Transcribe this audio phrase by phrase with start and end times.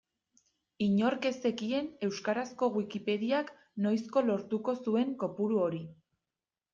[0.83, 3.51] Inork ez zekien euskarazko Wikipediak
[3.87, 5.83] noizko lortuko zuen kopuru hori.